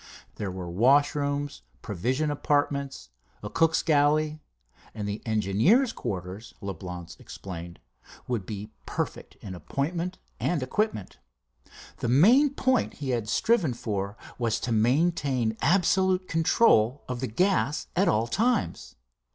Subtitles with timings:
[0.37, 3.09] There were washrooms, provision apartments,
[3.43, 4.39] a cook's galley;
[4.95, 7.79] and the engineer's quarters, Leblance explained,
[8.27, 11.19] would be perfect in appointment and equipment.
[11.97, 17.85] The main point he had striven for was to maintain absolute control of the gas
[17.95, 18.95] at all times.